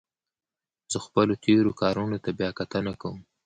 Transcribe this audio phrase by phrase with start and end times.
[0.91, 3.17] زه خپلو تېرو کارونو ته بیا کتنه کوم.